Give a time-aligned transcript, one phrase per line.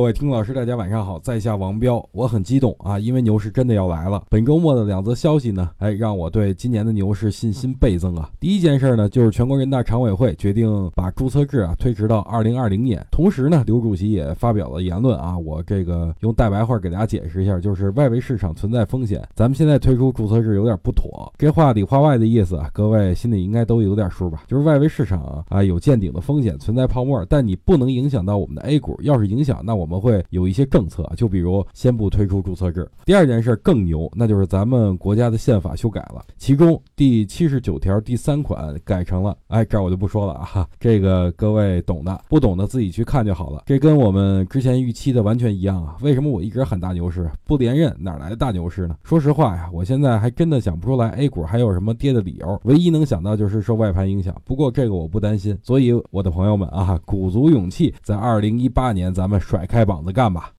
[0.00, 4.22] 各位听众老师，大家晚上好，在下王彪，我很激动啊，因为牛市真的要来了。
[4.30, 8.30] 本周末的两则消息呢，哎，让我对今年的牛市信心倍增啊。
[8.40, 13.06] 第一件事呢，就是全国人大常委会决定把注册制啊推迟到二零二零年。
[13.10, 21.30] 同时呢，刘主席也发表了言论啊，我这个用大白话给大家解释一下，就是外围市场存在风险，咱们现在推出注册制有点不妥。
[21.36, 24.44] 这话里话外的意思啊，各位心里应该都有点数吧？
[24.48, 28.98] 就是外围市场啊啊有见顶的风险，存在泡沫，但你不能影响到我们的 A 股。
[29.02, 32.88] 要是影响，那我们我们会有一些政策，就比如先不推出注册制。
[33.04, 43.64] 第二件事更牛，那就是咱们国家的宪法修改了，其中第七十九条第三款改成了，哎，这儿我就不说了啊，这个各位懂的，不懂的自己去看就好了。
[43.66, 45.96] 这跟我们之前预期的完全一样啊。
[46.02, 48.94] 为什么我一直喊大牛市，不连任哪来的大牛市呢？
[49.02, 54.40] 说实话呀，我现在还真的想不出来 A 股还有什么跌的理由，唯一能想到就是受外盘影响。
[54.44, 60.46] 不过这个我不担心，所以我的朋友们啊，鼓足勇气，在二零一八年咱们甩开开膀子干吧。